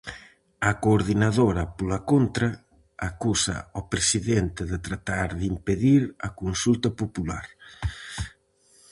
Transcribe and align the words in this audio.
A 0.69 0.71
Coordinadora, 0.83 1.63
pola 1.77 1.99
contra, 2.11 2.49
acusa 3.09 3.55
ao 3.75 3.83
Presidente 3.93 4.61
de 4.71 4.77
tratar 4.87 5.27
de 5.39 5.45
impedir 5.53 6.01
a 6.27 6.29
consulta 6.41 6.89
popular. 7.01 7.45